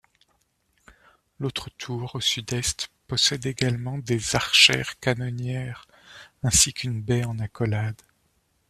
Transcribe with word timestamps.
L'autre 1.39 1.69
tour, 1.77 2.15
au 2.15 2.19
sud-est, 2.21 2.89
possède 3.05 3.45
également 3.45 3.99
des 3.99 4.35
archères-canonnières, 4.35 5.85
ainsi 6.41 6.73
qu'une 6.73 7.03
baie 7.03 7.23
en 7.23 7.37
accolade. 7.37 8.01